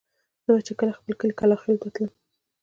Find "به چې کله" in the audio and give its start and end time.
0.55-0.93